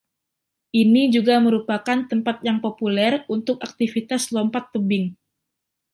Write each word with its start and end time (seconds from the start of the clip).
Ini 0.83 1.03
juga 1.15 1.35
merupakan 1.45 1.97
tempat 2.11 2.37
yang 2.47 2.57
populer 2.65 3.13
untuk 3.35 3.57
aktivitas 3.67 4.23
lompat 4.35 4.63
tebing. 4.73 5.05